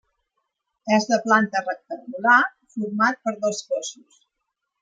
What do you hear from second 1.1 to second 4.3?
de planta rectangular, format per dos cossos.